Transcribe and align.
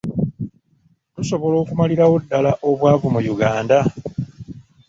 Tusobola 1.15 1.55
okumalirawo 1.63 2.15
ddaala 2.23 2.51
obwavu 2.69 3.07
mu 3.13 3.21
Uganda? 3.33 3.77